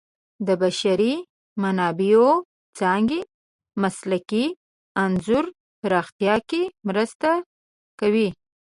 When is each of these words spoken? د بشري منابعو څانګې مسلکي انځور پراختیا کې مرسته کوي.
د 0.47 0.49
بشري 0.61 1.13
منابعو 1.61 2.29
څانګې 2.77 3.21
مسلکي 3.81 4.45
انځور 5.03 5.45
پراختیا 5.81 6.35
کې 6.49 6.61
مرسته 6.87 7.29
کوي. 7.99 8.29